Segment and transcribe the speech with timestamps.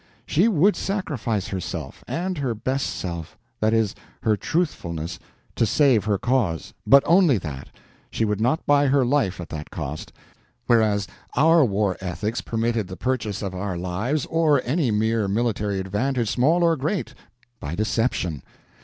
[0.25, 3.93] She would sacrifice herself—and her best self; that is,
[4.23, 7.69] her truthfulness—to save her cause; but only that;
[8.09, 10.11] she would not buy her life at that cost;
[10.65, 16.31] whereas our war ethics permitted the purchase of our lives, or any mere military advantage,
[16.31, 17.13] small or great,
[17.59, 18.41] by deception.